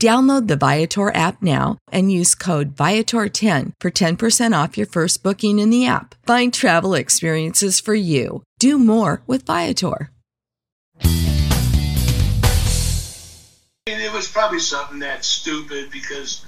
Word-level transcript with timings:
Download 0.00 0.48
the 0.48 0.56
Viator 0.56 1.14
app 1.14 1.40
now 1.40 1.78
and 1.92 2.10
use 2.10 2.34
code 2.34 2.74
Viator10 2.74 3.72
for 3.80 3.90
10% 3.90 4.62
off 4.62 4.76
your 4.76 4.86
first 4.86 5.22
booking 5.22 5.58
in 5.58 5.70
the 5.70 5.86
app. 5.86 6.14
Find 6.26 6.52
travel 6.52 6.94
experiences 6.94 7.78
for 7.80 7.94
you. 7.94 8.42
Do 8.58 8.78
more 8.78 9.22
with 9.26 9.46
Viator. 9.46 10.10
It 13.86 14.12
was 14.12 14.28
probably 14.28 14.60
something 14.60 14.98
that 15.00 15.24
stupid 15.24 15.90
because 15.90 16.44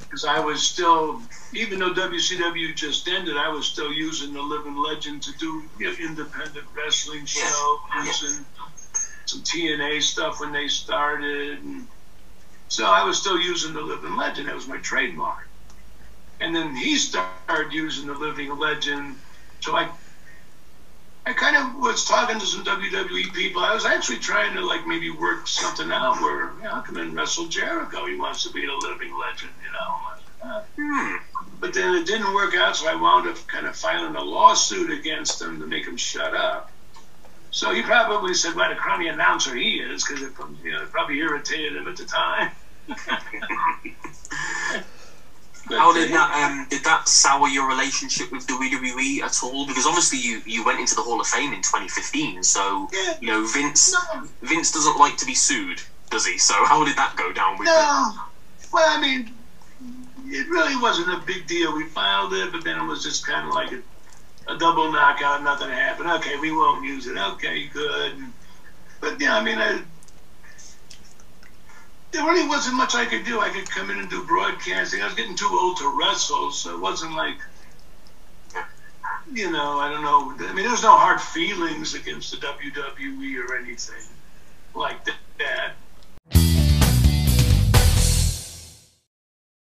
because 0.00 0.24
I 0.24 0.40
was 0.40 0.62
still, 0.62 1.20
even 1.52 1.78
though 1.78 1.92
WCW 1.92 2.74
just 2.74 3.06
ended, 3.06 3.36
I 3.36 3.48
was 3.50 3.66
still 3.66 3.92
using 3.92 4.32
the 4.32 4.40
Living 4.40 4.76
Legend 4.76 5.22
to 5.22 5.32
do 5.36 5.62
independent 5.78 6.66
wrestling 6.74 7.26
shows 7.26 7.78
and 7.94 8.44
some 9.26 9.42
TNA 9.42 10.02
stuff 10.02 10.40
when 10.40 10.52
they 10.52 10.68
started. 10.68 11.62
And, 11.62 11.86
so 12.68 12.84
I 12.84 13.04
was 13.04 13.18
still 13.18 13.38
using 13.38 13.72
the 13.72 13.80
living 13.80 14.16
legend. 14.16 14.48
That 14.48 14.54
was 14.54 14.68
my 14.68 14.78
trademark. 14.78 15.48
And 16.40 16.54
then 16.54 16.76
he 16.76 16.96
started 16.96 17.72
using 17.72 18.06
the 18.06 18.14
living 18.14 18.56
legend. 18.56 19.16
So 19.60 19.74
I 19.74 19.90
I 21.26 21.34
kind 21.34 21.56
of 21.56 21.74
was 21.80 22.06
talking 22.06 22.38
to 22.38 22.46
some 22.46 22.64
WWE 22.64 23.34
people. 23.34 23.62
I 23.62 23.74
was 23.74 23.84
actually 23.84 24.18
trying 24.18 24.54
to 24.54 24.64
like 24.64 24.86
maybe 24.86 25.10
work 25.10 25.46
something 25.46 25.90
out 25.90 26.22
where 26.22 26.52
you 26.56 26.62
know, 26.62 26.72
I 26.72 26.80
come 26.80 26.96
in 26.96 27.14
wrestle 27.14 27.48
Jericho. 27.48 28.06
He 28.06 28.16
wants 28.16 28.44
to 28.44 28.52
be 28.52 28.64
a 28.64 28.74
living 28.74 29.12
legend, 29.14 29.52
you 29.62 29.72
know. 29.72 30.62
Hmm. 30.76 31.16
But 31.60 31.74
then 31.74 31.94
it 31.96 32.06
didn't 32.06 32.32
work 32.32 32.54
out, 32.54 32.76
so 32.76 32.88
I 32.88 32.94
wound 32.94 33.28
up 33.28 33.46
kind 33.46 33.66
of 33.66 33.76
filing 33.76 34.14
a 34.14 34.22
lawsuit 34.22 34.90
against 34.90 35.42
him 35.42 35.60
to 35.60 35.66
make 35.66 35.86
him 35.86 35.96
shut 35.96 36.34
up. 36.34 36.70
So 37.58 37.72
he 37.72 37.82
probably 37.82 38.34
said, 38.34 38.54
"What 38.54 38.70
a 38.70 38.76
crummy 38.76 39.08
announcer 39.08 39.52
he 39.52 39.80
is," 39.80 40.04
because 40.04 40.22
it, 40.22 40.30
you 40.62 40.70
know, 40.70 40.82
it 40.82 40.92
probably 40.92 41.18
irritated 41.18 41.74
him 41.74 41.88
at 41.88 41.96
the 41.96 42.04
time. 42.04 42.50
How 45.68 45.92
did 45.92 46.12
that 46.12 46.30
um, 46.30 46.68
did 46.70 46.84
that 46.84 47.08
sour 47.08 47.48
your 47.48 47.66
relationship 47.66 48.30
with 48.30 48.46
WWE 48.46 49.22
at 49.22 49.42
all? 49.42 49.66
Because 49.66 49.86
obviously 49.86 50.18
you, 50.18 50.40
you 50.46 50.62
went 50.62 50.78
into 50.78 50.94
the 50.94 51.02
Hall 51.02 51.18
of 51.20 51.26
Fame 51.26 51.52
in 51.52 51.60
2015, 51.60 52.44
so 52.44 52.88
Yeah. 52.92 53.14
you 53.20 53.26
know 53.26 53.44
Vince 53.44 53.92
No. 53.92 54.28
Vince 54.40 54.70
doesn't 54.70 54.96
like 54.96 55.16
to 55.16 55.26
be 55.26 55.34
sued, 55.34 55.82
does 56.10 56.24
he? 56.24 56.38
So 56.38 56.64
how 56.64 56.84
did 56.84 56.94
that 56.96 57.16
go 57.16 57.32
down 57.32 57.58
with 57.58 57.66
No. 57.66 58.12
Well, 58.72 58.88
I 58.88 59.00
mean, 59.00 59.28
it 60.26 60.46
really 60.48 60.76
wasn't 60.76 61.10
a 61.12 61.16
big 61.26 61.48
deal. 61.48 61.74
We 61.74 61.84
filed 61.86 62.32
it, 62.34 62.52
but 62.52 62.62
then 62.62 62.78
it 62.78 62.84
was 62.84 63.02
just 63.02 63.26
kind 63.26 63.44
of 63.48 63.52
like 63.52 63.72
a, 63.72 63.82
a 64.48 64.56
double 64.56 64.90
knockout. 64.90 65.42
Nothing 65.42 65.68
happened. 65.68 66.08
Okay, 66.08 66.38
we 66.38 66.50
won't 66.50 66.84
use 66.84 67.06
it. 67.06 67.16
Okay, 67.16 67.66
good. 67.66 68.14
But 69.00 69.20
yeah, 69.20 69.36
I 69.36 69.42
mean, 69.42 69.58
I, 69.58 69.82
there 72.10 72.24
really 72.24 72.48
wasn't 72.48 72.76
much 72.76 72.94
I 72.94 73.04
could 73.04 73.24
do. 73.24 73.40
I 73.40 73.50
could 73.50 73.70
come 73.70 73.90
in 73.90 73.98
and 73.98 74.10
do 74.10 74.24
broadcasting. 74.24 75.02
I 75.02 75.04
was 75.04 75.14
getting 75.14 75.36
too 75.36 75.50
old 75.50 75.76
to 75.78 75.98
wrestle, 75.98 76.50
so 76.50 76.74
it 76.74 76.80
wasn't 76.80 77.14
like, 77.14 77.36
you 79.32 79.50
know, 79.50 79.78
I 79.78 79.90
don't 79.90 80.02
know. 80.02 80.32
I 80.48 80.52
mean, 80.52 80.64
there 80.64 80.72
was 80.72 80.82
no 80.82 80.96
hard 80.96 81.20
feelings 81.20 81.94
against 81.94 82.30
the 82.30 82.38
WWE 82.38 83.46
or 83.46 83.56
anything 83.56 84.02
like 84.74 85.04
that. 85.04 85.16